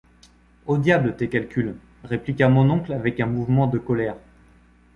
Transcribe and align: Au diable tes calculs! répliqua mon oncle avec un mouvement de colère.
Au 0.65 0.79
diable 0.79 1.15
tes 1.15 1.29
calculs! 1.29 1.75
répliqua 2.03 2.49
mon 2.49 2.71
oncle 2.71 2.91
avec 2.91 3.19
un 3.19 3.27
mouvement 3.27 3.67
de 3.67 3.77
colère. 3.77 4.15